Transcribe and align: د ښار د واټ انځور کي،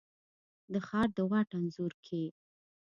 د 0.71 0.73
ښار 0.87 1.07
د 1.17 1.19
واټ 1.31 1.49
انځور 1.57 1.93
کي، 2.05 2.23